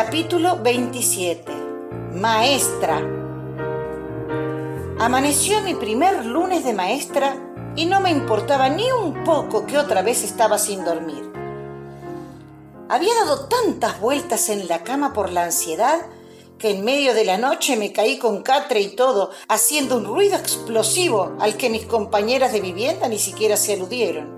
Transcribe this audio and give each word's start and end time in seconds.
Capítulo 0.00 0.58
27. 0.62 1.52
Maestra. 2.14 3.02
Amaneció 5.00 5.60
mi 5.62 5.74
primer 5.74 6.24
lunes 6.24 6.64
de 6.64 6.72
maestra 6.72 7.34
y 7.74 7.84
no 7.86 7.98
me 7.98 8.10
importaba 8.10 8.68
ni 8.68 8.92
un 8.92 9.24
poco 9.24 9.66
que 9.66 9.76
otra 9.76 10.02
vez 10.02 10.22
estaba 10.22 10.56
sin 10.56 10.84
dormir. 10.84 11.28
Había 12.88 13.12
dado 13.16 13.48
tantas 13.48 14.00
vueltas 14.00 14.48
en 14.50 14.68
la 14.68 14.84
cama 14.84 15.12
por 15.12 15.32
la 15.32 15.42
ansiedad 15.42 15.98
que 16.60 16.70
en 16.70 16.84
medio 16.84 17.12
de 17.12 17.24
la 17.24 17.36
noche 17.36 17.76
me 17.76 17.92
caí 17.92 18.18
con 18.18 18.44
catre 18.44 18.78
y 18.80 18.94
todo, 18.94 19.32
haciendo 19.48 19.96
un 19.96 20.04
ruido 20.04 20.36
explosivo 20.36 21.32
al 21.40 21.56
que 21.56 21.70
mis 21.70 21.86
compañeras 21.86 22.52
de 22.52 22.60
vivienda 22.60 23.08
ni 23.08 23.18
siquiera 23.18 23.56
se 23.56 23.72
aludieron. 23.72 24.28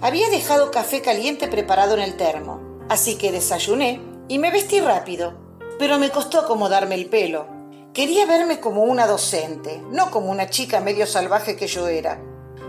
Había 0.00 0.30
dejado 0.30 0.70
café 0.70 1.02
caliente 1.02 1.48
preparado 1.48 1.92
en 1.92 2.00
el 2.00 2.16
termo, 2.16 2.62
así 2.88 3.16
que 3.16 3.30
desayuné 3.30 4.15
y 4.28 4.38
me 4.38 4.50
vestí 4.50 4.80
rápido, 4.80 5.34
pero 5.78 5.98
me 5.98 6.10
costó 6.10 6.40
acomodarme 6.40 6.94
el 6.94 7.06
pelo. 7.06 7.46
Quería 7.92 8.26
verme 8.26 8.60
como 8.60 8.82
una 8.82 9.06
docente, 9.06 9.82
no 9.90 10.10
como 10.10 10.30
una 10.30 10.50
chica 10.50 10.80
medio 10.80 11.06
salvaje 11.06 11.56
que 11.56 11.66
yo 11.66 11.88
era. 11.88 12.20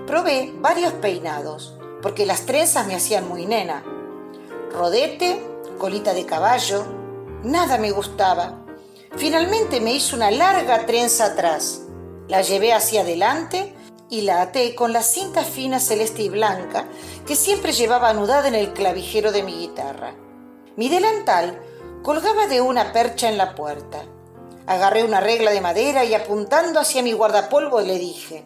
Probé 0.06 0.54
varios 0.60 0.94
peinados, 0.94 1.78
porque 2.02 2.26
las 2.26 2.46
trenzas 2.46 2.88
me 2.88 2.96
hacían 2.96 3.28
muy 3.28 3.46
nena. 3.46 3.84
Rodete, 4.72 5.42
colita 5.78 6.14
de 6.14 6.26
caballo, 6.26 6.86
nada 7.44 7.78
me 7.78 7.92
gustaba. 7.92 8.64
Finalmente 9.18 9.82
me 9.82 9.94
hizo 9.94 10.16
una 10.16 10.32
larga 10.32 10.86
trenza 10.86 11.26
atrás. 11.26 11.82
La 12.28 12.42
llevé 12.42 12.74
hacia 12.74 13.02
adelante 13.02 13.74
y 14.10 14.22
la 14.22 14.42
até 14.42 14.76
con 14.76 14.94
la 14.94 15.02
cinta 15.02 15.44
fina 15.44 15.80
celeste 15.80 16.22
y 16.22 16.30
blanca 16.30 16.88
que 17.26 17.36
siempre 17.36 17.74
llevaba 17.74 18.10
anudada 18.10 18.48
en 18.48 18.56
el 18.56 18.74
clavijero 18.74 19.32
de 19.32 19.44
mi 19.44 19.54
guitarra. 19.54 20.14
Mi 20.78 20.90
delantal 20.90 21.60
colgaba 22.04 22.46
de 22.46 22.62
una 22.62 22.94
percha 22.94 23.28
en 23.28 23.38
la 23.40 23.56
puerta. 23.56 24.04
Agarré 24.68 25.04
una 25.04 25.20
regla 25.20 25.50
de 25.50 25.60
madera 25.60 26.06
y 26.06 26.14
apuntando 26.14 26.80
hacia 26.80 27.02
mi 27.02 27.14
guardapolvo 27.14 27.82
le 27.82 27.98
dije, 27.98 28.46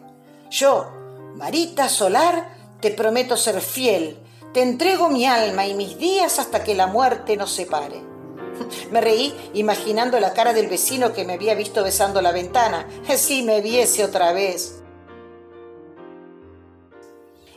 yo, 0.50 0.90
Marita 1.36 1.90
Solar, 1.90 2.48
te 2.80 2.90
prometo 2.90 3.36
ser 3.36 3.60
fiel, 3.60 4.18
te 4.54 4.62
entrego 4.62 5.10
mi 5.10 5.26
alma 5.26 5.66
y 5.66 5.74
mis 5.74 5.98
días 5.98 6.38
hasta 6.38 6.64
que 6.64 6.74
la 6.74 6.86
muerte 6.86 7.36
nos 7.36 7.52
separe. 7.52 8.00
Me 8.90 9.02
reí 9.02 9.34
imaginando 9.52 10.18
la 10.18 10.32
cara 10.32 10.54
del 10.54 10.68
vecino 10.68 11.12
que 11.12 11.26
me 11.26 11.34
había 11.34 11.54
visto 11.54 11.84
besando 11.84 12.22
la 12.22 12.32
ventana. 12.32 12.88
Si 13.16 13.42
me 13.42 13.60
viese 13.60 14.04
otra 14.04 14.32
vez. 14.32 14.81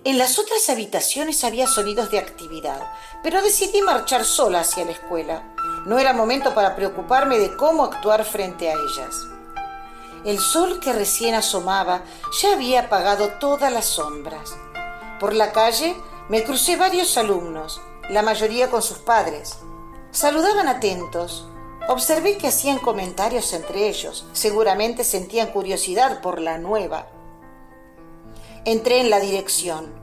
En 0.06 0.20
las 0.20 0.38
otras 0.38 0.70
habitaciones 0.70 1.44
había 1.44 1.66
sonidos 1.66 2.12
de 2.12 2.20
actividad, 2.20 2.80
pero 3.24 3.42
decidí 3.42 3.82
marchar 3.82 4.24
sola 4.24 4.60
hacia 4.60 4.86
la 4.86 4.92
escuela. 4.92 5.56
No 5.88 5.98
era 5.98 6.14
momento 6.14 6.54
para 6.54 6.76
preocuparme 6.76 7.40
de 7.40 7.58
cómo 7.58 7.84
actuar 7.84 8.24
frente 8.24 8.70
a 8.70 8.74
ellas. 8.74 9.26
El 10.24 10.38
sol 10.38 10.80
que 10.80 10.94
recién 10.94 11.34
asomaba 11.34 12.04
ya 12.40 12.54
había 12.54 12.82
apagado 12.82 13.30
todas 13.40 13.74
las 13.74 13.86
sombras. 13.86 14.56
Por 15.20 15.34
la 15.34 15.52
calle 15.52 15.96
me 16.30 16.44
crucé 16.44 16.78
varios 16.78 17.18
alumnos, 17.18 17.82
la 18.08 18.22
mayoría 18.22 18.70
con 18.70 18.84
sus 18.84 19.00
padres. 19.00 19.58
Saludaban 20.12 20.68
atentos. 20.68 21.48
Observé 21.88 22.38
que 22.38 22.50
hacían 22.50 22.78
comentarios 22.78 23.54
entre 23.54 23.90
ellos. 23.90 24.28
Seguramente 24.34 25.04
sentían 25.04 25.48
curiosidad 25.48 26.22
por 26.22 26.40
la 26.40 26.60
nueva. 26.60 27.08
Entré 28.68 29.00
en 29.00 29.12
la 29.12 29.20
dirección. 29.20 29.94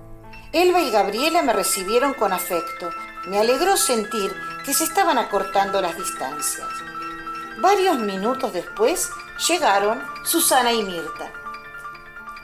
Elba 0.53 0.81
y 0.83 0.91
Gabriela 0.93 1.43
me 1.43 1.53
recibieron 1.53 2.15
con 2.15 2.33
afecto. 2.33 2.91
Me 3.27 3.41
alegró 3.41 3.77
sentir 3.77 4.33
que 4.65 4.73
se 4.73 4.85
estaban 4.85 5.19
acortando 5.19 5.81
las 5.81 5.97
distancias. 5.97 6.69
Varios 7.59 7.99
minutos 7.99 8.53
después 8.53 9.11
llegaron 9.49 10.01
Susana 10.25 10.73
y 10.73 10.85
Mirta. 10.85 11.33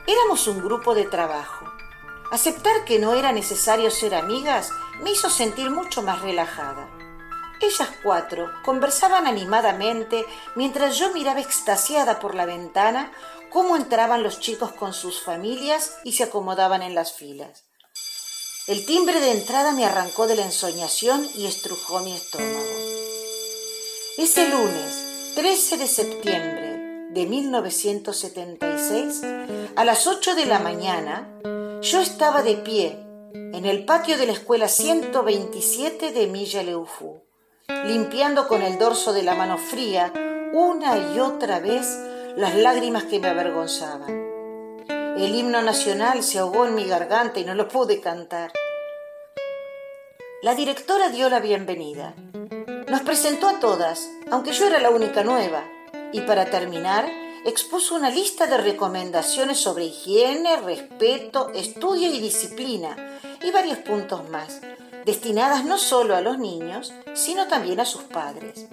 Éramos 0.09 0.49
un 0.49 0.59
grupo 0.59 0.93
de 0.93 1.05
trabajo. 1.05 1.73
Aceptar 2.33 2.85
que 2.85 2.99
no 2.99 3.15
era 3.15 3.31
necesario 3.31 3.89
ser 3.93 4.17
amigas 4.17 4.73
me 5.01 5.13
hizo 5.13 5.31
sentir 5.31 5.71
mucho 5.71 6.03
más 6.03 6.21
relajada. 6.23 6.89
Ellas 7.61 7.91
cuatro 8.03 8.51
conversaban 8.65 9.29
animadamente 9.29 10.27
mientras 10.57 10.99
yo 10.99 11.13
miraba 11.13 11.41
extasiada 11.41 12.19
por 12.19 12.35
la 12.35 12.45
ventana 12.45 13.13
cómo 13.51 13.77
entraban 13.77 14.23
los 14.23 14.41
chicos 14.41 14.73
con 14.73 14.93
sus 14.93 15.21
familias 15.21 15.97
y 16.05 16.13
se 16.13 16.25
acomodaban 16.25 16.83
en 16.83 16.95
las 16.95 17.13
filas. 17.13 17.65
El 18.67 18.85
timbre 18.85 19.21
de 19.21 19.31
entrada 19.33 19.73
me 19.73 19.85
arrancó 19.85 20.27
de 20.27 20.37
la 20.37 20.45
ensoñación 20.45 21.27
y 21.35 21.47
estrujó 21.47 22.01
mi 22.01 22.13
estómago. 22.13 22.59
Ese 24.19 24.49
lunes, 24.49 25.35
13 25.35 25.77
de 25.79 25.87
septiembre 25.87 27.09
de 27.11 27.27
1976, 27.27 29.23
a 29.77 29.85
las 29.85 30.07
8 30.07 30.35
de 30.35 30.47
la 30.47 30.59
mañana, 30.59 31.29
yo 31.81 32.01
estaba 32.01 32.43
de 32.43 32.57
pie 32.57 32.99
en 33.33 33.65
el 33.65 33.85
patio 33.85 34.19
de 34.19 34.27
la 34.27 34.33
escuela 34.33 34.69
127 34.69 36.13
de 36.13 36.27
Milla 36.27 36.63
Leufú 36.63 37.23
limpiando 37.87 38.49
con 38.49 38.63
el 38.63 38.79
dorso 38.79 39.13
de 39.13 39.23
la 39.23 39.35
mano 39.35 39.59
fría 39.59 40.13
una 40.53 40.97
y 40.97 41.21
otra 41.21 41.61
vez 41.61 41.87
las 42.39 42.55
lágrimas 42.55 43.03
que 43.03 43.19
me 43.19 43.27
avergonzaban. 43.27 44.11
El 45.19 45.35
himno 45.35 45.61
nacional 45.61 46.23
se 46.23 46.39
ahogó 46.39 46.67
en 46.67 46.77
mi 46.77 46.85
garganta 46.85 47.41
y 47.41 47.45
no 47.45 47.57
lo 47.57 47.67
pude 47.67 48.01
cantar. 48.01 48.53
La 50.43 50.55
directora 50.55 51.09
dio 51.09 51.29
la 51.31 51.41
bienvenida. 51.41 52.15
Nos 52.87 53.01
presentó 53.01 53.49
a 53.49 53.59
todas, 53.59 54.09
aunque 54.31 54.53
yo 54.53 54.69
era 54.69 54.79
la 54.79 54.91
única 54.91 55.25
nueva, 55.25 55.65
y 56.13 56.21
para 56.21 56.45
terminar 56.45 57.11
expuso 57.45 57.97
una 57.97 58.09
lista 58.09 58.47
de 58.47 58.59
recomendaciones 58.59 59.59
sobre 59.59 59.87
higiene, 59.87 60.59
respeto, 60.59 61.51
estudio 61.57 62.09
y 62.13 62.21
disciplina, 62.21 63.19
y 63.43 63.51
varios 63.51 63.79
puntos 63.79 64.29
más, 64.31 64.61
destinadas 65.05 65.65
no 65.65 65.77
solo 65.77 66.15
a 66.15 66.21
los 66.21 66.39
niños, 66.39 66.95
sino 67.15 67.49
también 67.49 67.81
a 67.81 67.85
sus 67.85 68.03
padres. 68.05 68.69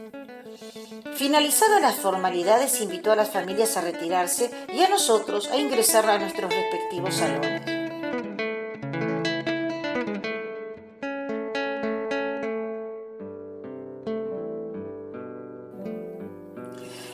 Finalizadas 1.15 1.81
las 1.81 1.95
formalidades, 1.95 2.81
invitó 2.81 3.13
a 3.13 3.15
las 3.15 3.29
familias 3.29 3.77
a 3.77 3.81
retirarse 3.81 4.51
y 4.73 4.81
a 4.81 4.89
nosotros 4.89 5.49
a 5.49 5.57
ingresar 5.57 6.09
a 6.09 6.19
nuestros 6.19 6.53
respectivos 6.53 7.15
salones. 7.15 7.61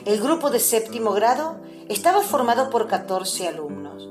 El 0.04 0.20
grupo 0.20 0.50
de 0.50 0.58
séptimo 0.58 1.12
grado 1.12 1.60
estaba 1.88 2.22
formado 2.22 2.70
por 2.70 2.88
14 2.88 3.46
alumnos. 3.46 4.08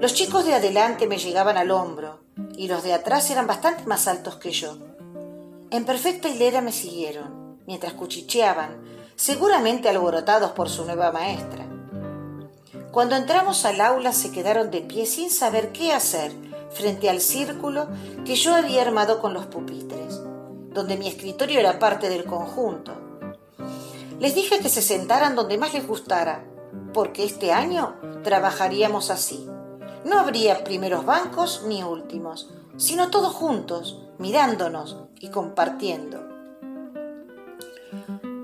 Los 0.00 0.14
chicos 0.14 0.46
de 0.46 0.54
adelante 0.54 1.06
me 1.06 1.18
llegaban 1.18 1.58
al 1.58 1.70
hombro, 1.72 2.20
y 2.56 2.68
los 2.68 2.82
de 2.82 2.94
atrás 2.94 3.30
eran 3.30 3.46
bastante 3.46 3.84
más 3.84 4.08
altos 4.08 4.36
que 4.36 4.50
yo. 4.50 4.78
En 5.70 5.84
perfecta 5.84 6.30
hilera 6.30 6.62
me 6.62 6.72
siguieron, 6.72 7.58
mientras 7.66 7.92
cuchicheaban, 7.92 8.99
seguramente 9.20 9.90
alborotados 9.90 10.52
por 10.52 10.70
su 10.70 10.86
nueva 10.86 11.12
maestra. 11.12 11.66
Cuando 12.90 13.16
entramos 13.16 13.66
al 13.66 13.82
aula 13.82 14.14
se 14.14 14.32
quedaron 14.32 14.70
de 14.70 14.80
pie 14.80 15.04
sin 15.04 15.28
saber 15.28 15.72
qué 15.72 15.92
hacer 15.92 16.32
frente 16.70 17.10
al 17.10 17.20
círculo 17.20 17.86
que 18.24 18.34
yo 18.34 18.54
había 18.54 18.80
armado 18.80 19.20
con 19.20 19.34
los 19.34 19.44
pupitres, 19.44 20.22
donde 20.72 20.96
mi 20.96 21.06
escritorio 21.06 21.60
era 21.60 21.78
parte 21.78 22.08
del 22.08 22.24
conjunto. 22.24 22.94
Les 24.18 24.34
dije 24.34 24.58
que 24.60 24.70
se 24.70 24.80
sentaran 24.80 25.36
donde 25.36 25.58
más 25.58 25.74
les 25.74 25.86
gustara, 25.86 26.42
porque 26.94 27.24
este 27.24 27.52
año 27.52 27.96
trabajaríamos 28.24 29.10
así. 29.10 29.46
No 30.02 30.18
habría 30.18 30.64
primeros 30.64 31.04
bancos 31.04 31.64
ni 31.66 31.82
últimos, 31.82 32.48
sino 32.78 33.10
todos 33.10 33.34
juntos, 33.34 34.00
mirándonos 34.18 34.96
y 35.20 35.28
compartiendo. 35.28 36.29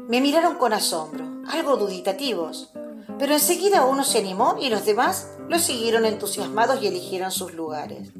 Me 0.09 0.21
miraron 0.21 0.55
con 0.55 0.73
asombro, 0.73 1.25
algo 1.49 1.77
duditativos, 1.77 2.71
pero 3.19 3.33
enseguida 3.33 3.87
uno 3.87 4.05
se 4.05 4.19
animó 4.19 4.57
y 4.61 4.69
los 4.69 4.85
demás 4.85 5.33
lo 5.49 5.59
siguieron 5.59 6.05
entusiasmados 6.05 6.81
y 6.81 6.87
eligieron 6.87 7.33
sus 7.33 7.55
lugares. 7.55 8.13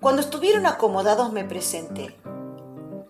Cuando 0.00 0.22
estuvieron 0.22 0.64
acomodados 0.64 1.30
me 1.30 1.44
presenté. 1.44 2.16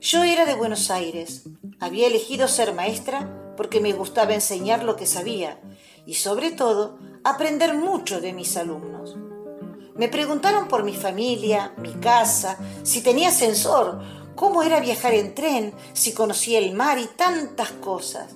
Yo 0.00 0.24
era 0.24 0.44
de 0.44 0.54
Buenos 0.54 0.90
Aires, 0.90 1.44
había 1.78 2.08
elegido 2.08 2.48
ser 2.48 2.74
maestra 2.74 3.54
porque 3.56 3.80
me 3.80 3.92
gustaba 3.92 4.34
enseñar 4.34 4.82
lo 4.82 4.96
que 4.96 5.06
sabía 5.06 5.60
y 6.04 6.14
sobre 6.14 6.50
todo 6.50 6.98
aprender 7.22 7.74
mucho 7.74 8.20
de 8.20 8.32
mis 8.32 8.56
alumnos. 8.56 9.16
Me 9.94 10.08
preguntaron 10.08 10.68
por 10.68 10.84
mi 10.84 10.94
familia, 10.94 11.72
mi 11.78 11.94
casa, 11.94 12.58
si 12.82 13.02
tenía 13.02 13.28
ascensor, 13.28 14.00
cómo 14.36 14.62
era 14.62 14.78
viajar 14.78 15.14
en 15.14 15.34
tren, 15.34 15.74
si 15.94 16.12
conocía 16.12 16.58
el 16.58 16.74
mar 16.74 16.98
y 16.98 17.06
tantas 17.06 17.72
cosas. 17.72 18.34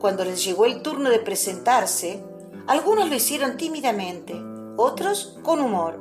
Cuando 0.00 0.24
les 0.24 0.44
llegó 0.44 0.64
el 0.64 0.82
turno 0.82 1.10
de 1.10 1.20
presentarse, 1.20 2.24
algunos 2.66 3.08
lo 3.08 3.14
hicieron 3.14 3.56
tímidamente, 3.56 4.34
otros 4.76 5.38
con 5.42 5.60
humor, 5.60 6.00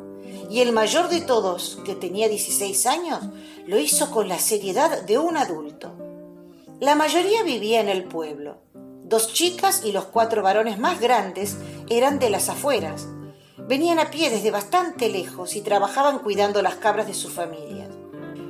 y 0.49 0.61
el 0.61 0.71
mayor 0.71 1.09
de 1.09 1.21
todos, 1.21 1.79
que 1.85 1.95
tenía 1.95 2.29
16 2.29 2.85
años, 2.85 3.19
lo 3.67 3.77
hizo 3.77 4.09
con 4.09 4.27
la 4.27 4.39
seriedad 4.39 5.03
de 5.03 5.17
un 5.17 5.37
adulto. 5.37 5.91
La 6.79 6.95
mayoría 6.95 7.43
vivía 7.43 7.81
en 7.81 7.89
el 7.89 8.05
pueblo. 8.05 8.57
Dos 9.03 9.33
chicas 9.33 9.83
y 9.83 9.91
los 9.91 10.05
cuatro 10.05 10.41
varones 10.41 10.79
más 10.79 11.01
grandes 11.01 11.57
eran 11.89 12.19
de 12.19 12.29
las 12.29 12.47
afueras. 12.47 13.07
Venían 13.57 13.99
a 13.99 14.11
pie 14.11 14.29
desde 14.29 14.49
bastante 14.49 15.09
lejos 15.09 15.55
y 15.55 15.61
trabajaban 15.61 16.19
cuidando 16.19 16.61
las 16.61 16.75
cabras 16.75 17.07
de 17.07 17.13
su 17.13 17.29
familia. 17.29 17.89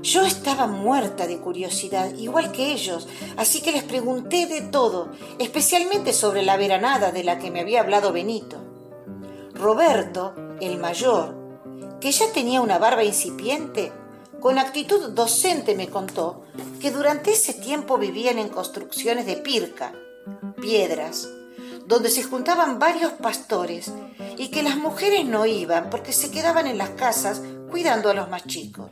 Yo 0.02 0.26
estaba 0.26 0.66
muerta 0.66 1.28
de 1.28 1.40
curiosidad, 1.40 2.14
igual 2.16 2.52
que 2.52 2.72
ellos, 2.72 3.08
así 3.36 3.62
que 3.62 3.74
les 3.74 3.84
pregunté 3.84 4.46
de 4.46 4.62
todo, 4.62 5.10
especialmente 5.40 6.14
sobre 6.14 6.42
la 6.44 6.56
veranada 6.56 7.12
de 7.12 7.24
la 7.24 7.38
que 7.38 7.52
me 7.52 7.60
había 7.60 7.82
hablado 7.82 8.14
Benito. 8.14 8.58
Roberto, 9.54 10.34
el 10.62 10.78
mayor, 10.78 11.36
que 12.00 12.12
ya 12.12 12.32
tenía 12.32 12.62
una 12.62 12.78
barba 12.78 13.04
incipiente, 13.04 13.92
con 14.40 14.58
actitud 14.58 15.10
docente 15.10 15.76
me 15.76 15.90
contó 15.90 16.44
que 16.80 16.92
durante 16.92 17.32
ese 17.32 17.54
tiempo 17.54 17.98
vivían 17.98 18.40
en 18.40 18.48
construcciones 18.48 19.26
de 19.26 19.36
pirca, 19.36 19.92
piedras, 20.62 21.28
donde 21.86 22.10
se 22.10 22.24
juntaban 22.24 22.80
varios 22.80 23.12
pastores 23.14 23.92
y 24.38 24.48
que 24.48 24.64
las 24.64 24.78
mujeres 24.78 25.26
no 25.26 25.46
iban 25.46 25.90
porque 25.90 26.14
se 26.14 26.32
quedaban 26.32 26.68
en 26.68 26.78
las 26.78 26.92
casas 26.92 27.42
cuidando 27.70 28.10
a 28.10 28.14
los 28.14 28.30
más 28.30 28.46
chicos. 28.48 28.92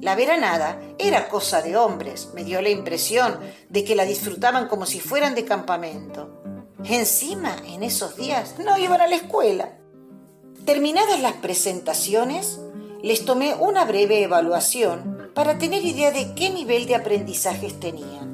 La 0.00 0.14
veranada 0.14 0.80
era 0.98 1.28
cosa 1.28 1.60
de 1.60 1.76
hombres, 1.76 2.30
me 2.34 2.42
dio 2.42 2.62
la 2.62 2.70
impresión 2.70 3.38
de 3.68 3.84
que 3.84 3.94
la 3.94 4.06
disfrutaban 4.06 4.66
como 4.66 4.86
si 4.86 4.98
fueran 4.98 5.34
de 5.34 5.44
campamento. 5.44 6.42
Encima, 6.84 7.54
en 7.66 7.82
esos 7.82 8.16
días, 8.16 8.54
no 8.64 8.78
iban 8.78 9.02
a 9.02 9.06
la 9.06 9.16
escuela. 9.16 9.76
Terminadas 10.64 11.20
las 11.20 11.34
presentaciones, 11.34 12.60
les 13.02 13.26
tomé 13.26 13.54
una 13.54 13.84
breve 13.84 14.22
evaluación 14.22 15.30
para 15.34 15.58
tener 15.58 15.84
idea 15.84 16.10
de 16.12 16.34
qué 16.34 16.48
nivel 16.48 16.86
de 16.86 16.94
aprendizajes 16.94 17.78
tenían. 17.78 18.30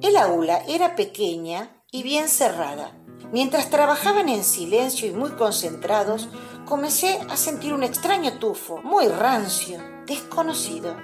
El 0.00 0.16
aula 0.16 0.62
era 0.66 0.96
pequeña 0.96 1.82
y 1.90 2.02
bien 2.02 2.28
cerrada. 2.28 2.96
Mientras 3.32 3.68
trabajaban 3.70 4.28
en 4.28 4.42
silencio 4.42 5.06
y 5.06 5.12
muy 5.12 5.30
concentrados, 5.32 6.28
comencé 6.70 7.18
a 7.28 7.36
sentir 7.36 7.74
un 7.74 7.82
extraño 7.82 8.38
tufo, 8.38 8.80
muy 8.84 9.08
rancio, 9.08 9.78
desconocido. 10.06 10.96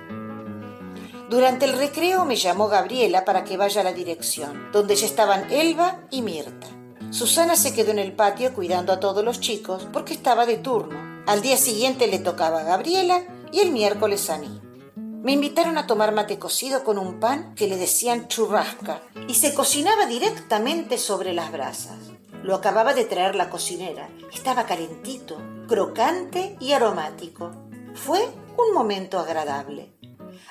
Durante 1.28 1.64
el 1.64 1.76
recreo 1.76 2.24
me 2.24 2.36
llamó 2.36 2.68
Gabriela 2.68 3.24
para 3.24 3.42
que 3.42 3.56
vaya 3.56 3.80
a 3.80 3.84
la 3.84 3.92
dirección, 3.92 4.70
donde 4.70 4.94
ya 4.94 5.06
estaban 5.06 5.50
Elba 5.50 6.06
y 6.12 6.22
Mirta. 6.22 6.68
Susana 7.10 7.56
se 7.56 7.74
quedó 7.74 7.90
en 7.90 7.98
el 7.98 8.12
patio 8.12 8.54
cuidando 8.54 8.92
a 8.92 9.00
todos 9.00 9.24
los 9.24 9.40
chicos 9.40 9.88
porque 9.92 10.14
estaba 10.14 10.46
de 10.46 10.56
turno. 10.56 11.24
Al 11.26 11.42
día 11.42 11.56
siguiente 11.56 12.06
le 12.06 12.20
tocaba 12.20 12.60
a 12.60 12.64
Gabriela 12.64 13.24
y 13.50 13.58
el 13.58 13.72
miércoles 13.72 14.30
a 14.30 14.38
mí. 14.38 14.60
Me 14.94 15.32
invitaron 15.32 15.78
a 15.78 15.88
tomar 15.88 16.14
mate 16.14 16.38
cocido 16.38 16.84
con 16.84 16.96
un 16.96 17.18
pan 17.18 17.56
que 17.56 17.66
le 17.66 17.76
decían 17.76 18.28
churrasca 18.28 19.02
y 19.26 19.34
se 19.34 19.52
cocinaba 19.52 20.06
directamente 20.06 20.96
sobre 20.96 21.32
las 21.32 21.50
brasas. 21.50 21.98
Lo 22.44 22.54
acababa 22.54 22.94
de 22.94 23.04
traer 23.04 23.34
la 23.34 23.50
cocinera. 23.50 24.08
Estaba 24.32 24.66
calentito, 24.66 25.36
crocante 25.66 26.56
y 26.60 26.72
aromático. 26.72 27.50
Fue 27.94 28.28
un 28.56 28.74
momento 28.74 29.18
agradable. 29.18 29.92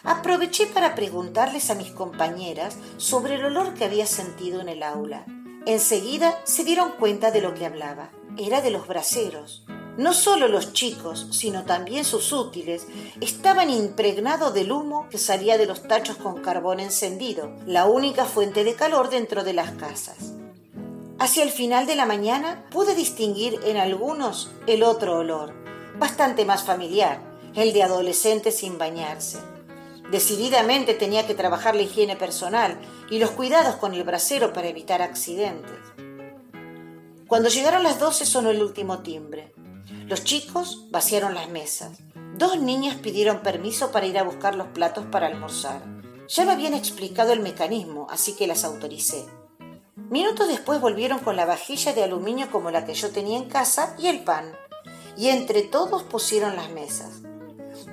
Aproveché 0.04 0.68
para 0.68 0.94
preguntarles 0.94 1.70
a 1.70 1.76
mis 1.76 1.92
compañeras 1.92 2.78
sobre 2.98 3.36
el 3.36 3.46
olor 3.46 3.74
que 3.74 3.86
había 3.86 4.06
sentido 4.06 4.62
en 4.62 4.70
el 4.70 4.84
aula. 4.84 5.26
Enseguida 5.66 6.40
se 6.44 6.64
dieron 6.64 6.92
cuenta 7.00 7.32
de 7.32 7.42
lo 7.42 7.54
que 7.54 7.66
hablaba. 7.66 8.12
Era 8.38 8.62
de 8.62 8.72
los 8.72 8.88
braseros. 8.88 9.66
No 9.98 10.14
solo 10.14 10.50
los 10.50 10.74
chicos, 10.74 11.28
sino 11.32 11.64
también 11.64 12.04
sus 12.04 12.34
útiles, 12.34 12.86
estaban 13.22 13.70
impregnados 13.70 14.54
del 14.54 14.74
humo 14.74 15.08
que 15.10 15.18
salía 15.18 15.58
de 15.58 15.66
los 15.66 15.84
tachos 15.84 16.18
con 16.18 16.42
carbón 16.42 16.82
encendido, 16.82 17.56
la 17.66 17.86
única 17.86 18.26
fuente 18.26 18.66
de 18.66 18.76
calor 18.76 19.10
dentro 19.10 19.46
de 19.46 19.54
las 19.54 19.72
casas. 19.72 20.34
Hacia 21.18 21.44
el 21.44 21.52
final 21.52 21.86
de 21.88 21.96
la 21.96 22.06
mañana 22.06 22.66
pude 22.72 22.94
distinguir 22.94 23.58
en 23.64 23.78
algunos 23.78 24.50
el 24.68 24.84
otro 24.84 25.18
olor, 25.18 25.54
bastante 25.98 26.44
más 26.44 26.64
familiar, 26.64 27.22
el 27.56 27.72
de 27.72 27.84
adolescentes 27.84 28.58
sin 28.58 28.78
bañarse. 28.78 29.40
Decididamente 30.12 30.94
tenía 30.94 31.26
que 31.26 31.34
trabajar 31.34 31.74
la 31.74 31.84
higiene 31.84 32.18
personal 32.18 32.78
y 33.10 33.20
los 33.20 33.32
cuidados 33.32 33.76
con 33.78 33.94
el 33.94 34.04
brasero 34.04 34.52
para 34.52 34.68
evitar 34.68 35.02
accidentes. 35.02 35.80
Cuando 37.28 37.50
llegaron 37.50 37.84
las 37.84 37.98
doce 37.98 38.26
sonó 38.26 38.52
el 38.52 38.62
último 38.62 39.00
timbre. 39.00 39.54
Los 40.08 40.26
chicos 40.26 40.86
vaciaron 40.92 41.34
las 41.34 41.50
mesas. 41.50 41.98
Dos 42.38 42.60
niñas 42.60 42.98
pidieron 42.98 43.40
permiso 43.40 43.92
para 43.92 44.06
ir 44.06 44.20
a 44.20 44.24
buscar 44.24 44.56
los 44.56 44.68
platos 44.68 45.06
para 45.06 45.28
almorzar. 45.28 45.82
Ya 46.28 46.44
me 46.44 46.52
habían 46.52 46.74
explicado 46.74 47.32
el 47.32 47.40
mecanismo, 47.40 48.06
así 48.10 48.36
que 48.36 48.48
las 48.48 48.66
autoricé. 48.66 49.26
Minutos 50.10 50.48
después 50.48 50.80
volvieron 50.80 51.20
con 51.20 51.36
la 51.36 51.46
vajilla 51.46 51.94
de 51.94 52.04
aluminio 52.04 52.52
como 52.52 52.70
la 52.70 52.86
que 52.86 52.94
yo 52.94 53.12
tenía 53.12 53.38
en 53.38 53.50
casa 53.50 53.96
y 53.98 54.08
el 54.08 54.24
pan, 54.24 54.56
y 55.18 55.30
entre 55.30 55.64
todos 55.64 56.04
pusieron 56.04 56.56
las 56.56 56.70
mesas. 56.70 57.22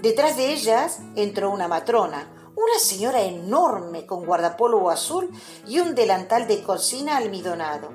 Detrás 0.02 0.36
de 0.36 0.52
ellas 0.52 0.98
entró 1.16 1.50
una 1.50 1.68
matrona, 1.68 2.28
una 2.54 2.78
señora 2.78 3.22
enorme 3.22 4.04
con 4.04 4.26
guardapolvo 4.26 4.90
azul 4.90 5.30
y 5.66 5.80
un 5.80 5.94
delantal 5.94 6.46
de 6.46 6.62
cocina 6.62 7.16
almidonado. 7.16 7.90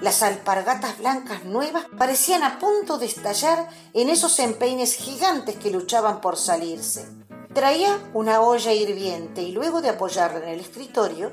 Las 0.00 0.24
alpargatas 0.24 0.98
blancas 0.98 1.44
nuevas 1.44 1.86
parecían 1.96 2.42
a 2.42 2.58
punto 2.58 2.98
de 2.98 3.06
estallar 3.06 3.68
en 3.94 4.08
esos 4.08 4.40
empeines 4.40 4.94
gigantes 4.94 5.56
que 5.56 5.70
luchaban 5.70 6.20
por 6.20 6.36
salirse. 6.36 7.06
Traía 7.54 8.10
una 8.12 8.40
olla 8.40 8.72
hirviente 8.72 9.42
y 9.42 9.52
luego 9.52 9.82
de 9.82 9.90
apoyarla 9.90 10.38
en 10.38 10.48
el 10.48 10.60
escritorio, 10.60 11.30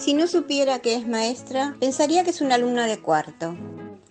si 0.00 0.14
no 0.14 0.26
supiera 0.26 0.78
que 0.78 0.94
es 0.94 1.06
maestra, 1.06 1.76
pensaría 1.78 2.24
que 2.24 2.30
es 2.30 2.40
una 2.40 2.54
alumna 2.54 2.86
de 2.86 3.00
cuarto. 3.00 3.54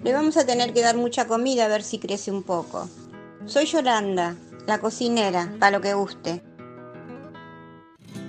Le 0.04 0.14
vamos 0.14 0.38
a 0.38 0.46
tener 0.46 0.72
que 0.72 0.84
dar 0.84 0.96
mucha 0.96 1.28
comida 1.28 1.66
a 1.66 1.68
ver 1.68 1.84
si 1.84 1.98
crece 1.98 2.30
un 2.30 2.44
poco. 2.44 2.88
Soy 3.48 3.66
Yolanda, 3.66 4.36
la 4.68 4.80
cocinera, 4.80 5.52
para 5.60 5.72
lo 5.72 5.82
que 5.82 5.96
guste. 5.96 6.44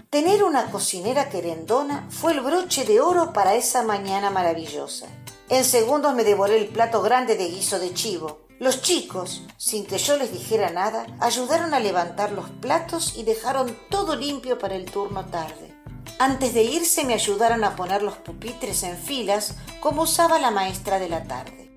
Tener 0.09 0.43
una 0.43 0.71
cocinera 0.71 1.29
querendona 1.29 2.07
fue 2.09 2.33
el 2.33 2.41
broche 2.41 2.85
de 2.85 3.01
oro 3.01 3.35
para 3.35 3.55
esa 3.55 3.83
mañana 3.83 4.31
maravillosa. 4.31 5.07
En 5.51 5.65
segundos 5.65 6.15
me 6.15 6.25
devoré 6.25 6.57
el 6.57 6.69
plato 6.69 7.03
grande 7.03 7.37
de 7.37 7.49
guiso 7.49 7.79
de 7.79 7.93
chivo. 7.93 8.41
Los 8.59 8.81
chicos, 8.81 9.43
sin 9.59 9.85
que 9.87 9.99
yo 9.99 10.17
les 10.17 10.33
dijera 10.33 10.71
nada, 10.71 11.07
ayudaron 11.21 11.75
a 11.75 11.81
levantar 11.81 12.33
los 12.33 12.49
platos 12.49 13.17
y 13.17 13.23
dejaron 13.23 13.77
todo 13.91 14.17
limpio 14.17 14.59
para 14.59 14.77
el 14.77 14.87
turno 14.87 15.27
tarde. 15.27 15.80
Antes 16.21 16.53
de 16.53 16.65
irse 16.65 17.05
me 17.05 17.15
ayudaron 17.15 17.65
a 17.65 17.77
poner 17.77 18.03
los 18.03 18.19
pupitres 18.19 18.83
en 18.83 18.99
filas 18.99 19.55
como 19.81 20.03
usaba 20.03 20.39
la 20.39 20.51
maestra 20.51 20.99
de 20.99 21.09
la 21.09 21.25
tarde. 21.25 21.71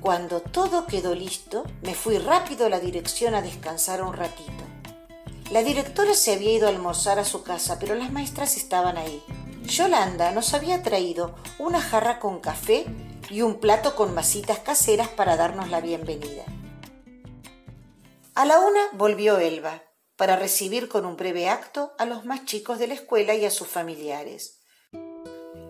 Cuando 0.00 0.38
todo 0.38 0.86
quedó 0.86 1.12
listo, 1.12 1.64
me 1.82 1.96
fui 1.96 2.18
rápido 2.18 2.66
a 2.66 2.68
la 2.68 2.78
dirección 2.78 3.34
a 3.34 3.42
descansar 3.42 4.00
un 4.00 4.12
ratito. 4.12 4.52
La 5.50 5.64
directora 5.64 6.14
se 6.14 6.34
había 6.34 6.52
ido 6.52 6.68
a 6.68 6.70
almorzar 6.70 7.18
a 7.18 7.24
su 7.24 7.42
casa, 7.42 7.80
pero 7.80 7.96
las 7.96 8.12
maestras 8.12 8.56
estaban 8.56 8.96
ahí. 8.96 9.24
Yolanda 9.64 10.30
nos 10.30 10.54
había 10.54 10.84
traído 10.84 11.34
una 11.58 11.80
jarra 11.80 12.20
con 12.20 12.38
café 12.38 12.86
y 13.28 13.42
un 13.42 13.56
plato 13.58 13.96
con 13.96 14.14
masitas 14.14 14.60
caseras 14.60 15.08
para 15.08 15.36
darnos 15.36 15.68
la 15.68 15.80
bienvenida. 15.80 16.44
A 18.36 18.44
la 18.44 18.60
una 18.60 18.82
volvió 18.92 19.40
Elba 19.40 19.82
para 20.18 20.36
recibir 20.36 20.88
con 20.88 21.06
un 21.06 21.16
breve 21.16 21.48
acto 21.48 21.94
a 21.96 22.04
los 22.04 22.26
más 22.26 22.44
chicos 22.44 22.78
de 22.78 22.88
la 22.88 22.94
escuela 22.94 23.34
y 23.34 23.46
a 23.46 23.50
sus 23.50 23.68
familiares. 23.68 24.58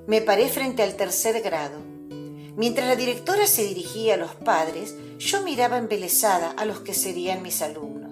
Me 0.09 0.23
paré 0.23 0.49
frente 0.49 0.83
al 0.83 0.97
tercer 0.97 1.41
grado 1.43 1.99
Mientras 2.59 2.89
la 2.89 2.97
directora 2.97 3.47
se 3.47 3.63
dirigía 3.63 4.15
a 4.15 4.17
los 4.17 4.35
padres, 4.35 4.97
yo 5.21 5.43
miraba 5.43 5.79
embelesada 5.79 6.51
a 6.57 6.65
los 6.65 6.81
que 6.81 6.93
serían 6.93 7.41
mis 7.41 7.63
alumnos. 7.63 8.11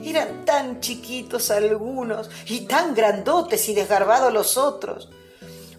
Eran 0.00 0.44
tan 0.44 0.78
chiquitos 0.78 1.50
algunos 1.50 2.30
y 2.46 2.66
tan 2.66 2.94
grandotes 2.94 3.68
y 3.68 3.74
desgarbados 3.74 4.32
los 4.32 4.56
otros. 4.56 5.10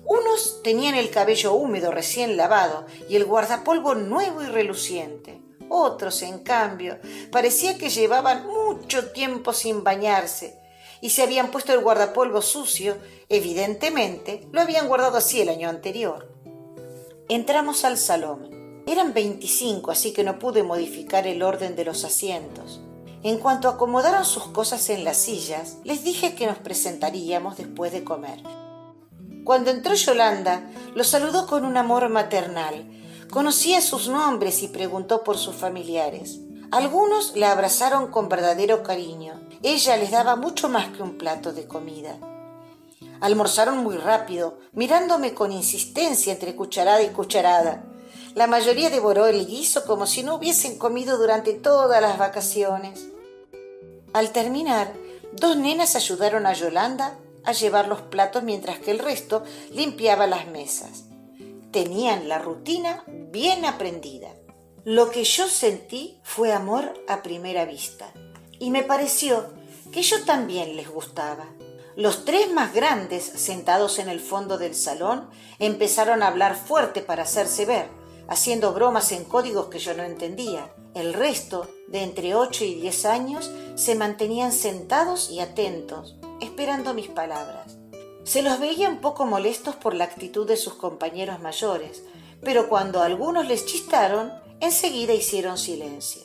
Unos 0.03 0.61
tenían 0.61 0.95
el 0.95 1.09
cabello 1.09 1.53
húmedo 1.53 1.89
recién 1.89 2.35
lavado 2.35 2.85
y 3.07 3.15
el 3.15 3.23
guardapolvo 3.23 3.95
nuevo 3.95 4.43
y 4.43 4.47
reluciente. 4.47 5.40
Otros, 5.73 6.21
en 6.21 6.39
cambio, 6.39 6.99
parecía 7.31 7.77
que 7.77 7.89
llevaban 7.89 8.45
mucho 8.45 9.13
tiempo 9.13 9.53
sin 9.53 9.85
bañarse 9.85 10.59
y 10.99 11.11
se 11.11 11.23
habían 11.23 11.49
puesto 11.49 11.71
el 11.71 11.79
guardapolvo 11.79 12.41
sucio, 12.41 12.97
evidentemente 13.29 14.45
lo 14.51 14.59
habían 14.59 14.89
guardado 14.89 15.15
así 15.15 15.39
el 15.39 15.47
año 15.47 15.69
anterior. 15.69 16.27
Entramos 17.29 17.85
al 17.85 17.97
salón. 17.97 18.83
Eran 18.85 19.13
25, 19.13 19.91
así 19.91 20.11
que 20.11 20.25
no 20.25 20.39
pude 20.39 20.61
modificar 20.61 21.25
el 21.25 21.41
orden 21.41 21.77
de 21.77 21.85
los 21.85 22.03
asientos. 22.03 22.81
En 23.23 23.37
cuanto 23.37 23.69
acomodaron 23.69 24.25
sus 24.25 24.47
cosas 24.47 24.89
en 24.89 25.05
las 25.05 25.15
sillas, 25.15 25.77
les 25.85 26.03
dije 26.03 26.35
que 26.35 26.47
nos 26.47 26.57
presentaríamos 26.57 27.55
después 27.55 27.93
de 27.93 28.03
comer. 28.03 28.43
Cuando 29.45 29.71
entró 29.71 29.95
Yolanda, 29.95 30.69
los 30.95 31.07
saludó 31.07 31.47
con 31.47 31.63
un 31.63 31.77
amor 31.77 32.09
maternal. 32.09 33.00
Conocía 33.31 33.79
sus 33.79 34.09
nombres 34.09 34.61
y 34.61 34.67
preguntó 34.67 35.23
por 35.23 35.37
sus 35.37 35.55
familiares. 35.55 36.41
Algunos 36.69 37.37
la 37.37 37.53
abrazaron 37.53 38.11
con 38.11 38.27
verdadero 38.27 38.83
cariño. 38.83 39.39
Ella 39.63 39.95
les 39.95 40.11
daba 40.11 40.35
mucho 40.35 40.67
más 40.67 40.89
que 40.89 41.01
un 41.01 41.17
plato 41.17 41.53
de 41.53 41.65
comida. 41.65 42.17
Almorzaron 43.21 43.77
muy 43.77 43.95
rápido, 43.95 44.57
mirándome 44.73 45.33
con 45.33 45.53
insistencia 45.53 46.33
entre 46.33 46.57
cucharada 46.57 47.01
y 47.03 47.09
cucharada. 47.11 47.85
La 48.35 48.47
mayoría 48.47 48.89
devoró 48.89 49.27
el 49.27 49.47
guiso 49.47 49.85
como 49.85 50.07
si 50.07 50.23
no 50.23 50.35
hubiesen 50.35 50.77
comido 50.77 51.17
durante 51.17 51.53
todas 51.53 52.01
las 52.01 52.17
vacaciones. 52.17 53.07
Al 54.11 54.31
terminar, 54.33 54.91
dos 55.31 55.55
nenas 55.55 55.95
ayudaron 55.95 56.45
a 56.45 56.51
Yolanda 56.51 57.17
a 57.45 57.53
llevar 57.53 57.87
los 57.87 58.01
platos 58.01 58.43
mientras 58.43 58.79
que 58.79 58.91
el 58.91 58.99
resto 58.99 59.43
limpiaba 59.71 60.27
las 60.27 60.47
mesas. 60.47 61.05
Tenían 61.71 62.27
la 62.27 62.37
rutina 62.37 63.03
bien 63.07 63.63
aprendida. 63.63 64.29
Lo 64.83 65.09
que 65.09 65.23
yo 65.23 65.47
sentí 65.47 66.19
fue 66.21 66.51
amor 66.51 66.93
a 67.07 67.23
primera 67.23 67.63
vista 67.65 68.11
y 68.59 68.71
me 68.71 68.83
pareció 68.83 69.53
que 69.91 70.01
yo 70.01 70.23
también 70.25 70.75
les 70.75 70.89
gustaba. 70.89 71.45
Los 71.95 72.25
tres 72.25 72.51
más 72.51 72.73
grandes, 72.73 73.23
sentados 73.23 73.99
en 73.99 74.09
el 74.09 74.19
fondo 74.19 74.57
del 74.57 74.75
salón, 74.75 75.29
empezaron 75.59 76.23
a 76.23 76.27
hablar 76.27 76.55
fuerte 76.55 77.01
para 77.01 77.23
hacerse 77.23 77.65
ver, 77.65 77.89
haciendo 78.27 78.73
bromas 78.73 79.11
en 79.11 79.23
códigos 79.23 79.67
que 79.67 79.79
yo 79.79 79.93
no 79.93 80.03
entendía. 80.03 80.73
El 80.93 81.13
resto, 81.13 81.69
de 81.87 82.03
entre 82.03 82.35
ocho 82.35 82.65
y 82.65 82.75
diez 82.75 83.05
años, 83.05 83.49
se 83.75 83.95
mantenían 83.95 84.51
sentados 84.51 85.29
y 85.29 85.39
atentos, 85.39 86.17
esperando 86.41 86.93
mis 86.93 87.07
palabras. 87.07 87.80
Se 88.23 88.41
los 88.41 88.59
veía 88.59 88.89
un 88.89 88.99
poco 89.01 89.25
molestos 89.25 89.75
por 89.75 89.93
la 89.93 90.03
actitud 90.03 90.47
de 90.47 90.57
sus 90.57 90.73
compañeros 90.75 91.39
mayores, 91.39 92.03
pero 92.43 92.69
cuando 92.69 93.01
algunos 93.01 93.47
les 93.47 93.65
chistaron, 93.65 94.31
enseguida 94.59 95.13
hicieron 95.13 95.57
silencio. 95.57 96.23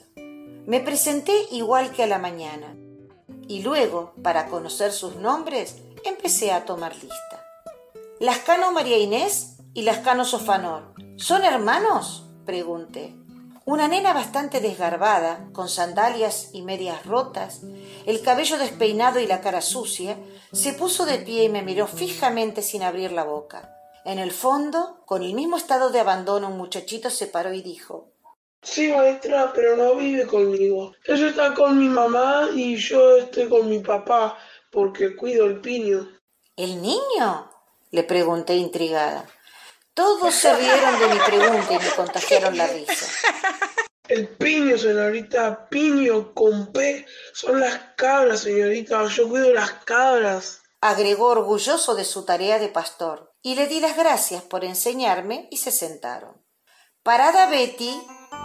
Me 0.67 0.81
presenté 0.81 1.33
igual 1.51 1.91
que 1.93 2.03
a 2.03 2.07
la 2.07 2.19
mañana, 2.19 2.77
y 3.49 3.63
luego, 3.63 4.13
para 4.23 4.49
conocer 4.49 4.93
sus 4.93 5.17
nombres, 5.17 5.77
empecé 6.05 6.53
a 6.53 6.65
tomar 6.65 6.95
lista. 6.95 7.45
Lascano 8.19 8.73
María 8.73 8.99
Inés 8.99 9.59
y 9.75 9.83
Lascano 9.83 10.25
Sofanor. 10.25 10.95
¿Son 11.17 11.45
hermanos? 11.45 12.25
pregunté. 12.45 13.15
Una 13.67 13.89
nena 13.89 14.13
bastante 14.13 14.61
desgarbada, 14.61 15.49
con 15.53 15.69
sandalias 15.69 16.51
y 16.53 16.63
medias 16.63 17.05
rotas, 17.05 17.63
el 18.07 18.23
cabello 18.23 18.59
despeinado 18.59 19.19
y 19.19 19.27
la 19.27 19.41
cara 19.41 19.61
sucia, 19.61 20.17
se 20.53 20.73
puso 20.73 21.05
de 21.05 21.19
pie 21.19 21.43
y 21.43 21.49
me 21.49 21.63
miró 21.63 21.89
fijamente 21.89 22.63
sin 22.63 22.85
abrir 22.85 23.11
la 23.11 23.25
boca. 23.25 23.77
En 24.05 24.21
el 24.21 24.31
fondo, 24.31 25.03
con 25.05 25.25
el 25.25 25.35
mismo 25.35 25.57
estado 25.57 25.91
de 25.91 25.99
abandono, 25.99 26.47
un 26.47 26.59
muchachito 26.59 27.11
se 27.11 27.27
paró 27.27 27.53
y 27.53 27.61
dijo 27.61 28.13
Sí, 28.63 28.87
maestra, 28.87 29.53
pero 29.53 29.77
no 29.77 29.97
vive 29.97 30.29
conmigo. 30.29 30.93
Ella 31.05 31.27
está 31.27 31.53
con 31.53 31.77
mi 31.77 31.89
mamá 31.89 32.49
y 32.55 32.77
yo 32.77 33.17
estoy 33.17 33.49
con 33.49 33.69
mi 33.69 33.81
papá 33.81 34.39
porque 34.71 35.17
cuido 35.17 35.45
el 35.45 35.61
piño. 35.61 36.09
¿El 36.55 36.81
niño? 36.81 37.51
le 37.91 38.05
pregunté 38.05 38.55
intrigada. 38.55 39.27
Todos 39.97 40.35
se 40.35 40.55
rieron 40.55 41.01
de 41.01 41.09
mi 41.09 41.19
pregunta 41.21 41.73
y 41.73 41.79
me 41.79 41.91
contagiaron 41.97 42.59
la 42.59 42.67
risa. 42.67 43.07
El 44.07 44.29
piño, 44.29 44.77
señorita, 44.77 45.71
piño 45.71 46.35
con 46.35 46.71
P, 46.71 47.07
son 47.33 47.61
las 47.61 47.79
cabras, 47.97 48.41
señorita, 48.41 49.07
yo 49.07 49.27
cuido 49.27 49.55
las 49.55 49.73
cabras. 49.87 50.61
Agregó 50.83 51.29
orgulloso 51.29 51.95
de 51.95 52.05
su 52.05 52.27
tarea 52.27 52.59
de 52.59 52.69
pastor, 52.69 53.33
y 53.41 53.55
le 53.55 53.69
di 53.69 53.81
las 53.81 53.97
gracias 53.97 54.43
por 54.43 54.67
enseñarme 54.67 55.49
y 55.51 55.57
se 55.57 55.71
sentaron. 55.71 56.45
Parada 57.03 57.49
Betty, 57.49 57.99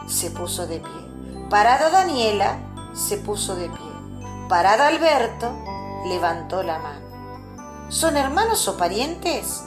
se 0.08 0.32
puso 0.32 0.68
de 0.68 0.80
pie. 0.80 1.48
Parada 1.50 1.90
Daniela 1.90 2.60
se 2.96 3.18
puso 3.18 3.58
de 3.58 3.68
pie. 3.68 4.48
Parada 4.48 4.88
Alberto 4.88 5.54
levantó 6.08 6.64
la 6.64 6.80
mano. 6.80 7.92
¿Son 7.92 8.16
hermanos 8.16 8.70
o 8.70 8.78
parientes? 8.78 9.64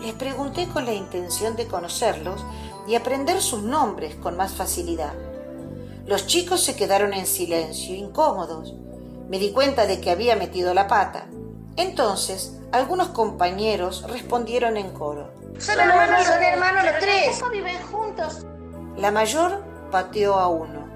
Les 0.00 0.14
pregunté 0.14 0.68
con 0.68 0.84
la 0.84 0.92
intención 0.92 1.56
de 1.56 1.66
conocerlos 1.66 2.44
y 2.86 2.94
aprender 2.94 3.40
sus 3.40 3.62
nombres 3.62 4.14
con 4.16 4.36
más 4.36 4.52
facilidad. 4.52 5.12
Los 6.06 6.26
chicos 6.26 6.62
se 6.62 6.76
quedaron 6.76 7.12
en 7.12 7.26
silencio, 7.26 7.94
incómodos. 7.94 8.74
Me 9.28 9.38
di 9.38 9.52
cuenta 9.52 9.86
de 9.86 10.00
que 10.00 10.10
había 10.10 10.36
metido 10.36 10.72
la 10.72 10.86
pata. 10.86 11.26
Entonces, 11.76 12.58
algunos 12.72 13.08
compañeros 13.08 14.04
respondieron 14.08 14.76
en 14.76 14.90
coro. 14.90 15.30
Son 15.58 15.78
hermanos, 15.78 16.26
son 16.26 16.42
hermanos 16.42 16.84
los 16.84 16.98
tres. 16.98 17.42
Viven 17.52 17.82
juntos. 17.82 18.46
La 18.96 19.10
mayor 19.10 19.62
pateó 19.90 20.38
a 20.38 20.48
uno. 20.48 20.86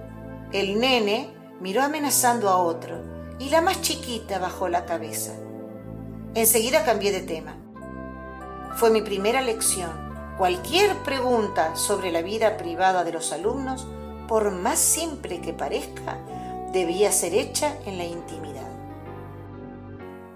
El 0.52 0.78
nene 0.80 1.34
miró 1.60 1.82
amenazando 1.82 2.48
a 2.48 2.56
otro 2.56 2.96
y 3.38 3.50
la 3.50 3.60
más 3.60 3.80
chiquita 3.82 4.38
bajó 4.38 4.68
la 4.68 4.84
cabeza. 4.84 5.32
Enseguida 6.34 6.84
cambié 6.84 7.12
de 7.12 7.20
tema. 7.20 7.56
Fue 8.76 8.90
mi 8.90 9.02
primera 9.02 9.42
lección. 9.42 9.90
Cualquier 10.38 10.96
pregunta 11.02 11.76
sobre 11.76 12.10
la 12.10 12.22
vida 12.22 12.56
privada 12.56 13.04
de 13.04 13.12
los 13.12 13.32
alumnos, 13.32 13.86
por 14.26 14.50
más 14.50 14.78
simple 14.78 15.40
que 15.40 15.52
parezca, 15.52 16.18
debía 16.72 17.12
ser 17.12 17.34
hecha 17.34 17.76
en 17.84 17.98
la 17.98 18.04
intimidad. 18.04 18.70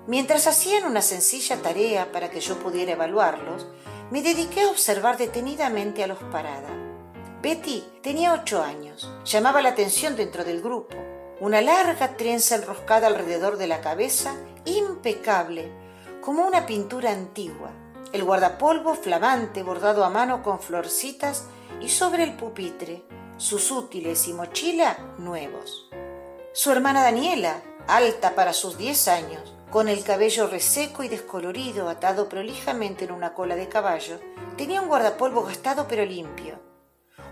Mientras 0.07 0.47
hacían 0.47 0.85
una 0.85 1.03
sencilla 1.03 1.61
tarea 1.63 2.13
para 2.13 2.31
que 2.31 2.41
yo 2.41 2.59
pudiera 2.59 2.93
evaluarlos, 2.93 3.67
me 4.11 4.23
dediqué 4.23 4.61
a 4.63 4.71
observar 4.71 5.17
detenidamente 5.17 6.05
a 6.05 6.07
los 6.07 6.19
paradas. 6.31 6.71
Betty 7.43 7.85
tenía 8.03 8.35
ocho 8.35 8.63
años. 8.63 9.11
Llamaba 9.25 9.63
la 9.63 9.71
atención 9.71 10.15
dentro 10.15 10.45
del 10.45 10.61
grupo. 10.61 10.95
Una 11.41 11.61
larga 11.61 12.17
trenza 12.17 12.55
enroscada 12.55 13.09
alrededor 13.09 13.57
de 13.57 13.67
la 13.67 13.81
cabeza, 13.81 14.35
impecable, 14.65 15.73
como 16.21 16.47
una 16.47 16.67
pintura 16.67 17.11
antigua. 17.11 17.71
El 18.17 18.25
guardapolvo 18.25 18.95
flamante 18.95 19.63
bordado 19.63 20.03
a 20.03 20.09
mano 20.09 20.43
con 20.43 20.59
florcitas 20.59 21.45
y 21.83 21.91
sobre 21.91 22.23
el 22.25 22.35
pupitre, 22.35 23.05
sus 23.37 23.71
útiles 23.71 24.27
y 24.27 24.33
mochila 24.33 24.97
nuevos. 25.19 25.91
Su 26.55 26.73
hermana 26.73 27.03
Daniela, 27.03 27.61
alta 27.87 28.35
para 28.35 28.55
sus 28.55 28.79
diez 28.79 29.07
años, 29.07 29.55
con 29.71 29.91
el 29.91 30.03
cabello 30.03 30.47
reseco 30.47 31.03
y 31.03 31.09
descolorido 31.09 31.91
atado 31.91 32.27
prolijamente 32.31 33.05
en 33.05 33.13
una 33.13 33.35
cola 33.35 33.55
de 33.55 33.69
caballo, 33.69 34.19
tenía 34.57 34.81
un 34.81 34.89
guardapolvo 34.89 35.43
gastado 35.43 35.87
pero 35.87 36.07
limpio 36.07 36.59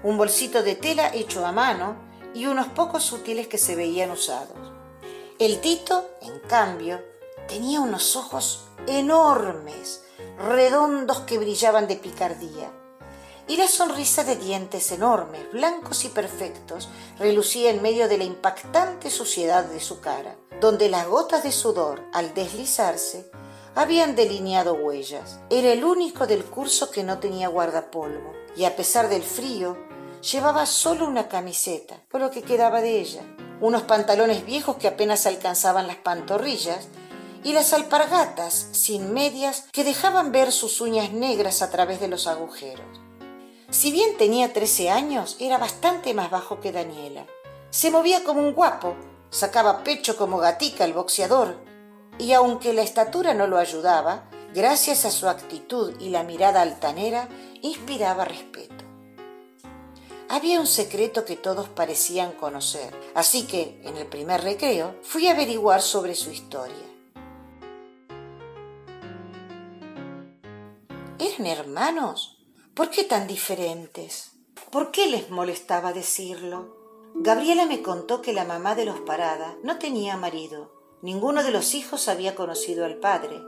un 0.03 0.19
bolsito 0.19 0.63
de 0.63 0.75
tela 0.75 1.15
hecho 1.15 1.47
a 1.47 1.53
mano 1.53 1.97
y 2.35 2.45
unos 2.45 2.67
pocos 2.67 3.11
útiles 3.11 3.49
que 3.49 3.57
se 3.57 3.75
veían 3.75 4.11
usados. 4.11 4.59
El 5.39 5.63
Tito, 5.63 6.11
en 6.21 6.41
cambio, 6.41 7.01
tenía 7.49 7.81
unos 7.81 8.15
ojos 8.15 8.67
enormes, 8.87 10.04
redondos 10.39 11.21
que 11.21 11.39
brillaban 11.39 11.89
de 11.89 11.97
picardía, 11.97 12.73
y 13.47 13.57
la 13.57 13.69
sonrisa 13.69 14.25
de 14.25 14.37
dientes 14.37 14.91
enormes, 14.91 15.53
blancos 15.53 16.05
y 16.05 16.09
perfectos, 16.09 16.89
relucía 17.19 17.71
en 17.71 17.83
medio 17.83 18.09
de 18.09 18.19
la 18.19 18.25
impactante 18.25 19.11
suciedad 19.11 19.65
de 19.65 19.81
su 19.81 20.01
cara, 20.01 20.37
donde 20.61 20.89
las 20.89 21.07
gotas 21.07 21.43
de 21.43 21.53
sudor, 21.53 22.03
al 22.13 22.33
deslizarse, 22.33 23.31
habían 23.75 24.17
delineado 24.17 24.75
huellas. 24.75 25.41
Era 25.51 25.73
el 25.73 25.85
único 25.85 26.27
del 26.27 26.45
curso 26.45 26.91
que 26.91 27.03
no 27.03 27.19
tenía 27.19 27.49
guardapolvo, 27.49 28.33
y 28.57 28.65
a 28.65 28.77
pesar 28.77 29.09
del 29.09 29.23
frío, 29.23 29.77
Llevaba 30.33 30.65
solo 30.65 31.07
una 31.07 31.29
camiseta, 31.29 32.01
por 32.09 32.23
lo 32.23 32.31
que 32.31 32.41
quedaba 32.41 32.81
de 32.81 32.99
ella, 32.99 33.21
unos 33.61 33.83
pantalones 33.83 34.47
viejos 34.47 34.77
que 34.77 34.89
apenas 34.89 35.27
alcanzaban 35.27 35.87
las 35.87 35.97
pantorrillas 35.97 36.89
y 37.45 37.53
las 37.53 37.73
alpargatas 37.73 38.69
sin 38.73 39.13
medias 39.13 39.67
que 39.71 39.85
dejaban 39.85 40.33
ver 40.33 40.51
sus 40.51 40.81
uñas 40.81 41.13
negras 41.13 41.63
a 41.63 41.71
través 41.71 42.01
de 42.01 42.09
los 42.09 42.27
agujeros. 42.27 43.01
Si 43.71 43.93
bien 43.93 44.17
tenía 44.17 44.53
trece 44.53 44.91
años, 44.91 45.37
era 45.39 45.59
bastante 45.59 46.15
más 46.15 46.31
bajo 46.31 46.61
que 46.61 46.73
Daniela. 46.73 47.27
Se 47.71 47.91
movía 47.91 48.25
como 48.25 48.41
un 48.41 48.55
guapo, 48.55 48.97
sacaba 49.31 49.85
pecho 49.85 50.17
como 50.17 50.39
gatica 50.39 50.85
el 50.85 50.95
boxeador, 50.95 51.57
y 52.19 52.33
aunque 52.33 52.73
la 52.73 52.83
estatura 52.83 53.35
no 53.35 53.47
lo 53.47 53.59
ayudaba, 53.59 54.31
gracias 54.55 55.05
a 55.05 55.11
su 55.11 55.29
actitud 55.29 56.01
y 56.01 56.11
la 56.11 56.23
mirada 56.23 56.63
altanera, 56.63 57.29
inspiraba 57.61 58.25
respeto. 58.25 58.85
Había 60.29 60.61
un 60.61 60.67
secreto 60.67 61.25
que 61.25 61.37
todos 61.37 61.69
parecían 61.69 62.33
conocer, 62.33 62.95
así 63.15 63.47
que, 63.47 63.81
en 63.85 63.97
el 63.97 64.07
primer 64.07 64.43
recreo, 64.43 64.97
fui 65.03 65.29
a 65.29 65.33
averiguar 65.33 65.83
sobre 65.83 66.15
su 66.15 66.31
historia. 66.31 66.94
¿Eran 71.35 71.47
hermanos? 71.47 72.39
¿Por 72.75 72.91
qué 72.91 73.03
tan 73.03 73.27
diferentes? 73.27 74.33
¿Por 74.71 74.93
qué 74.93 75.09
les 75.09 75.31
molestaba 75.31 75.93
decirlo? 75.93 76.77
Gabriela 77.17 77.67
me 77.67 77.83
contó 77.83 78.23
que 78.23 78.33
la 78.33 78.45
mamá 78.45 78.77
de 78.77 78.85
los 78.85 79.01
Parada 79.01 79.57
no 79.65 79.79
tenía 79.79 80.17
marido. 80.17 80.71
Ninguno 81.03 81.43
de 81.43 81.51
los 81.51 81.75
hijos 81.75 82.07
había 82.07 82.37
conocido 82.37 82.85
al 82.85 82.99
padre. 82.99 83.41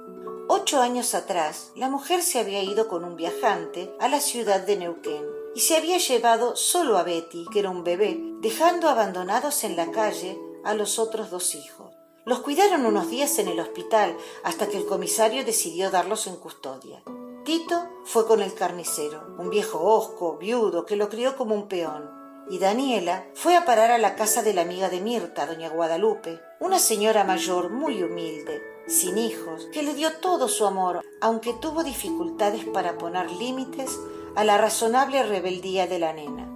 Ocho 0.48 0.80
años 0.80 1.14
atrás, 1.14 1.70
la 1.76 1.88
mujer 1.88 2.22
se 2.22 2.40
había 2.40 2.62
ido 2.62 2.88
con 2.88 3.04
un 3.04 3.14
viajante 3.14 3.94
a 4.00 4.08
la 4.08 4.20
ciudad 4.20 4.60
de 4.66 4.76
Neuquén 4.78 5.24
y 5.54 5.60
se 5.60 5.76
había 5.76 5.98
llevado 5.98 6.56
solo 6.56 6.98
a 6.98 7.04
Betty, 7.04 7.46
que 7.52 7.60
era 7.60 7.70
un 7.70 7.84
bebé, 7.84 8.18
dejando 8.40 8.88
abandonados 8.88 9.62
en 9.62 9.76
la 9.76 9.92
calle 9.92 10.36
a 10.64 10.74
los 10.74 10.98
otros 10.98 11.30
dos 11.30 11.54
hijos. 11.54 11.92
Los 12.24 12.40
cuidaron 12.40 12.84
unos 12.84 13.08
días 13.10 13.38
en 13.38 13.46
el 13.46 13.60
hospital 13.60 14.16
hasta 14.42 14.66
que 14.66 14.78
el 14.78 14.86
comisario 14.86 15.44
decidió 15.44 15.92
darlos 15.92 16.26
en 16.26 16.34
custodia. 16.34 17.00
Tito 17.46 17.88
fue 18.02 18.26
con 18.26 18.42
el 18.42 18.54
carnicero, 18.54 19.36
un 19.38 19.50
viejo 19.50 19.78
hosco, 19.78 20.36
viudo, 20.36 20.84
que 20.84 20.96
lo 20.96 21.08
crió 21.08 21.36
como 21.36 21.54
un 21.54 21.68
peón. 21.68 22.10
Y 22.50 22.58
Daniela 22.58 23.24
fue 23.34 23.56
a 23.56 23.64
parar 23.64 23.92
a 23.92 23.98
la 23.98 24.16
casa 24.16 24.42
de 24.42 24.52
la 24.52 24.62
amiga 24.62 24.88
de 24.88 25.00
Mirta, 25.00 25.46
doña 25.46 25.68
Guadalupe, 25.68 26.40
una 26.58 26.80
señora 26.80 27.22
mayor 27.22 27.70
muy 27.70 28.02
humilde, 28.02 28.60
sin 28.88 29.16
hijos, 29.16 29.68
que 29.72 29.84
le 29.84 29.94
dio 29.94 30.14
todo 30.14 30.48
su 30.48 30.66
amor, 30.66 31.02
aunque 31.20 31.54
tuvo 31.54 31.84
dificultades 31.84 32.64
para 32.64 32.98
poner 32.98 33.30
límites 33.30 33.96
a 34.34 34.42
la 34.42 34.58
razonable 34.58 35.22
rebeldía 35.22 35.86
de 35.86 36.00
la 36.00 36.12
nena. 36.12 36.52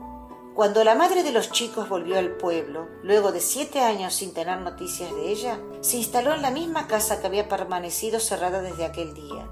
Cuando 0.57 0.83
la 0.83 0.97
madre 0.97 1.23
de 1.23 1.31
los 1.31 1.53
chicos 1.53 1.89
volvió 1.89 2.19
al 2.19 2.37
pueblo, 2.37 2.89
luego 3.05 3.31
de 3.31 3.39
siete 3.39 3.79
años 3.79 4.13
sin 4.15 4.35
tener 4.35 4.59
noticias 4.59 5.15
de 5.15 5.31
ella, 5.31 5.61
se 5.83 5.99
instaló 5.99 6.35
en 6.35 6.43
la 6.43 6.51
misma 6.51 6.89
casa 6.89 7.21
que 7.21 7.29
había 7.29 7.49
permanecido 7.49 8.19
cerrada 8.19 8.61
desde 8.61 8.85
aquel 8.85 9.15
día. 9.15 9.49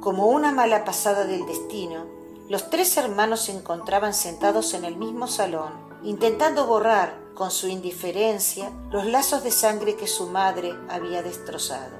Como 0.00 0.28
una 0.28 0.50
mala 0.50 0.86
pasada 0.86 1.26
del 1.26 1.44
destino, 1.44 2.06
los 2.48 2.70
tres 2.70 2.96
hermanos 2.96 3.42
se 3.42 3.52
encontraban 3.52 4.14
sentados 4.14 4.72
en 4.72 4.86
el 4.86 4.96
mismo 4.96 5.26
salón, 5.26 5.74
intentando 6.02 6.66
borrar, 6.66 7.20
con 7.34 7.50
su 7.50 7.68
indiferencia, 7.68 8.72
los 8.90 9.04
lazos 9.04 9.44
de 9.44 9.50
sangre 9.50 9.96
que 9.96 10.06
su 10.06 10.26
madre 10.26 10.72
había 10.88 11.22
destrozado. 11.22 11.98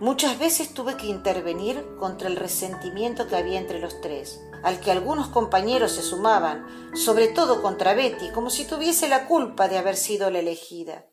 Muchas 0.00 0.38
veces 0.38 0.72
tuve 0.72 0.96
que 0.96 1.08
intervenir 1.08 1.86
contra 2.00 2.28
el 2.28 2.36
resentimiento 2.36 3.28
que 3.28 3.36
había 3.36 3.60
entre 3.60 3.80
los 3.80 4.00
tres, 4.00 4.40
al 4.62 4.80
que 4.80 4.90
algunos 4.90 5.28
compañeros 5.28 5.92
se 5.92 6.02
sumaban, 6.02 6.66
sobre 6.96 7.28
todo 7.28 7.60
contra 7.60 7.92
Betty, 7.92 8.30
como 8.30 8.48
si 8.48 8.64
tuviese 8.64 9.10
la 9.10 9.28
culpa 9.28 9.68
de 9.68 9.76
haber 9.76 9.96
sido 9.96 10.30
la 10.30 10.38
elegida. 10.38 11.04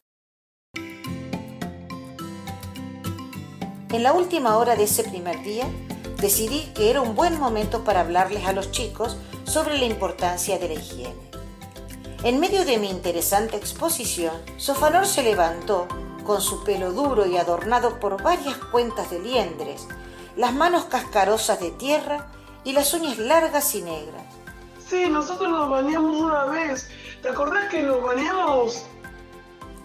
En 3.92 4.04
la 4.04 4.14
última 4.14 4.58
hora 4.58 4.78
de 4.78 4.84
ese 4.84 5.04
primer 5.04 5.44
día, 5.44 5.66
decidí 6.22 6.72
que 6.74 6.90
era 6.90 7.02
un 7.02 7.16
buen 7.16 7.40
momento 7.40 7.84
para 7.84 8.02
hablarles 8.02 8.46
a 8.46 8.54
los 8.54 8.72
chicos 8.72 9.18
sobre 9.46 9.78
la 9.78 9.86
importancia 9.86 10.60
de 10.60 10.68
la 10.68 10.74
higiene. 10.76 11.30
En 12.24 12.40
medio 12.40 12.66
de 12.66 12.78
mi 12.78 12.90
interesante 12.90 13.56
exposición, 13.56 14.34
Sofanor 14.58 15.06
se 15.06 15.24
levantó, 15.24 15.88
con 16.26 16.42
su 16.42 16.64
pelo 16.64 16.92
duro 16.92 17.26
y 17.26 17.38
adornado 17.38 18.00
por 18.00 18.22
varias 18.22 18.58
cuentas 18.58 19.10
de 19.10 19.20
liendres, 19.20 19.88
las 20.36 20.54
manos 20.54 20.86
cascarosas 20.86 21.60
de 21.60 21.72
tierra 21.72 22.28
y 22.64 22.74
las 22.74 22.94
uñas 22.94 23.18
largas 23.18 23.74
y 23.74 23.82
negras. 23.82 24.26
Sí, 24.88 25.10
nosotros 25.10 25.50
nos 25.50 25.70
bañamos 25.70 26.20
una 26.20 26.46
vez. 26.46 26.90
¿Te 27.22 27.30
acordás 27.30 27.70
que 27.70 27.84
nos 27.84 28.04
bañamos? 28.04 28.84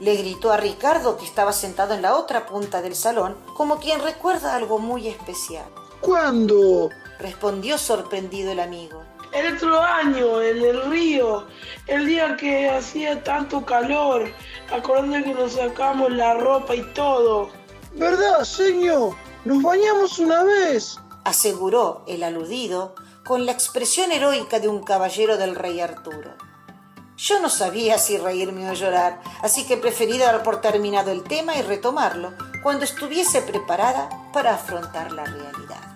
Le 0.00 0.16
gritó 0.16 0.52
a 0.52 0.56
Ricardo, 0.56 1.16
que 1.16 1.24
estaba 1.24 1.52
sentado 1.52 1.94
en 1.94 2.02
la 2.02 2.16
otra 2.16 2.46
punta 2.46 2.82
del 2.82 2.96
salón, 2.96 3.36
como 3.54 3.78
quien 3.78 4.02
recuerda 4.02 4.56
algo 4.56 4.78
muy 4.78 5.08
especial. 5.08 5.66
¿Cuándo? 6.04 6.90
respondió 7.18 7.78
sorprendido 7.78 8.52
el 8.52 8.60
amigo. 8.60 9.02
El 9.32 9.56
otro 9.56 9.80
año, 9.80 10.42
en 10.42 10.62
el 10.62 10.90
río, 10.90 11.46
el 11.86 12.04
día 12.04 12.36
que 12.36 12.68
hacía 12.68 13.24
tanto 13.24 13.64
calor, 13.64 14.30
acordando 14.70 15.24
que 15.24 15.32
nos 15.32 15.52
sacamos 15.52 16.12
la 16.12 16.34
ropa 16.34 16.74
y 16.74 16.82
todo. 16.92 17.48
¿Verdad, 17.94 18.44
señor? 18.44 19.14
Nos 19.46 19.62
bañamos 19.62 20.18
una 20.18 20.44
vez, 20.44 20.98
aseguró 21.24 22.04
el 22.06 22.22
aludido 22.22 22.94
con 23.24 23.46
la 23.46 23.52
expresión 23.52 24.12
heroica 24.12 24.60
de 24.60 24.68
un 24.68 24.82
caballero 24.82 25.38
del 25.38 25.54
rey 25.54 25.80
Arturo. 25.80 26.34
Yo 27.16 27.40
no 27.40 27.48
sabía 27.48 27.96
si 27.96 28.18
reírme 28.18 28.68
o 28.68 28.74
llorar, 28.74 29.22
así 29.40 29.64
que 29.64 29.78
preferí 29.78 30.18
dar 30.18 30.42
por 30.42 30.60
terminado 30.60 31.12
el 31.12 31.22
tema 31.22 31.56
y 31.56 31.62
retomarlo 31.62 32.34
cuando 32.62 32.84
estuviese 32.84 33.40
preparada 33.40 34.10
para 34.34 34.54
afrontar 34.54 35.10
la 35.12 35.24
realidad. 35.24 35.93